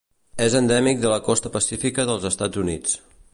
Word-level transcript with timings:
És 0.45 0.55
endèmic 0.59 1.03
de 1.03 1.11
la 1.13 1.19
costa 1.27 1.53
pacífica 1.59 2.07
dels 2.11 2.27
Estats 2.31 2.63
Units. 2.65 2.99